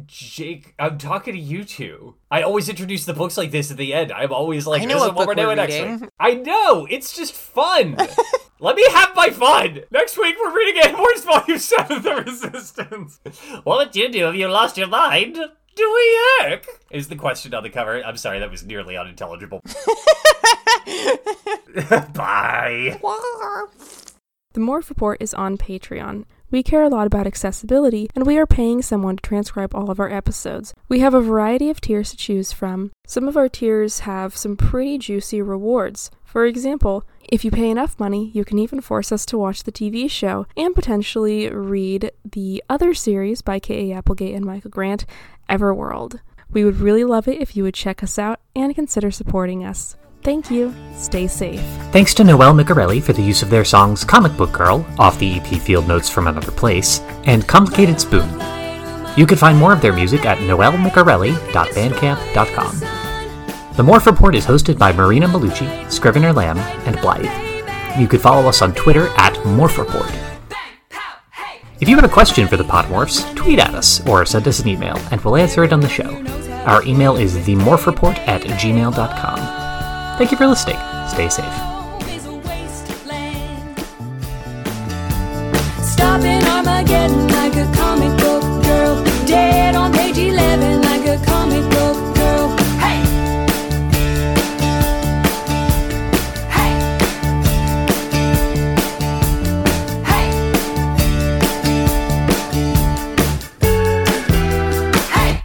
[0.07, 2.16] Jake I'm talking to you two.
[2.30, 4.12] I always introduce the books like this at the end.
[4.12, 6.11] I'm always like I know this is what what we're we're doing next week.
[6.18, 7.97] I know, it's just fun.
[8.61, 9.80] Let me have my fun.
[9.90, 13.20] Next week we're reading Animorphs Volume 7 The Resistance.
[13.64, 15.34] what would you do if you lost your mind?
[15.34, 16.66] Do we work?
[16.90, 18.03] Is the question on the cover.
[18.05, 19.61] I'm sorry, that was nearly unintelligible.
[22.14, 22.99] Bye.
[24.53, 26.24] The Morph Report is on Patreon.
[26.55, 29.98] We care a lot about accessibility, and we are paying someone to transcribe all of
[29.98, 30.72] our episodes.
[30.88, 32.92] We have a variety of tiers to choose from.
[33.09, 36.12] Some of our tiers have some pretty juicy rewards.
[36.22, 39.72] For example, if you pay enough money, you can even force us to watch the
[39.72, 43.92] TV show and potentially read the other series by K.A.
[43.92, 45.07] Applegate and Michael Grant,
[45.50, 46.20] Everworld.
[46.52, 49.96] We would really love it if you would check us out and consider supporting us.
[50.25, 50.75] Thank you.
[50.97, 51.61] Stay safe.
[51.93, 55.35] Thanks to Noelle Micarelli for the use of their songs Comic Book Girl, off the
[55.35, 58.31] EP Field Notes from Another Place, and Complicated Spoon.
[59.18, 62.81] You can find more of their music at noellemicarelli.bandcamp.com.
[63.77, 66.57] The Morph Report is hosted by Marina Maulucci, Scrivener Lamb,
[66.87, 67.29] and Blythe.
[67.99, 70.11] You could follow us on Twitter at Morph Report.
[71.81, 74.68] If you have a question for the Podimorphs, tweet at us or send us an
[74.68, 76.25] email, and we'll answer it on the show.
[76.64, 79.64] Our email is themorphreport at gmail.com.
[80.17, 80.77] Thank you for listening.
[81.09, 81.45] Stay safe.
[81.45, 83.79] always a wasteland.
[85.83, 89.05] Stopping Armageddon like a comic book girl.
[89.27, 92.57] Dead on page 11 like a comic book girl.
[92.79, 93.03] Hey!
[96.49, 96.73] Hey!
[100.05, 100.31] Hey!
[105.12, 105.43] Hey!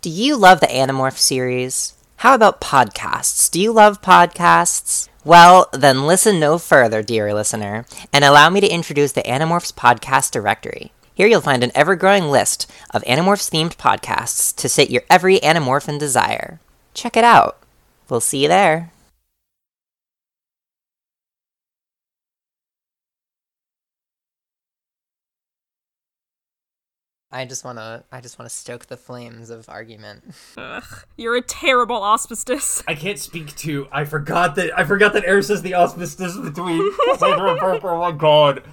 [0.00, 1.97] Do you love the Animorph series?
[2.22, 3.48] How about podcasts?
[3.48, 5.08] Do you love podcasts?
[5.24, 10.32] Well, then listen no further, dear listener, and allow me to introduce the Animorphs podcast
[10.32, 10.90] directory.
[11.14, 15.38] Here you'll find an ever growing list of Animorphs themed podcasts to sate your every
[15.38, 16.58] Animorphin desire.
[16.92, 17.56] Check it out.
[18.08, 18.90] We'll see you there.
[27.30, 30.24] I just wanna I just wanna stoke the flames of argument.
[30.56, 30.82] Ugh,
[31.16, 32.82] you're a terrible auspicious.
[32.88, 33.86] I can't speak to.
[33.92, 34.78] I forgot that.
[34.78, 37.90] I forgot that Eris is the auspices between Cassandra and Parker.
[37.90, 38.62] Oh my god.